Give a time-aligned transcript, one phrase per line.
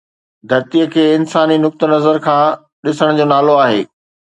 [0.49, 2.47] ڌرتيءَ کي انساني نقطه نظر کان
[2.85, 3.81] ڏسڻ جو نالو آهي